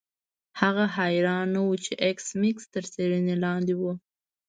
هغه 0.61 0.85
حیران 0.97 1.45
نه 1.55 1.61
و 1.67 1.71
چې 1.85 1.93
ایس 2.05 2.27
میکس 2.41 2.65
تر 2.73 2.83
څیړنې 2.93 3.35
لاندې 3.43 3.73
و 3.77 3.83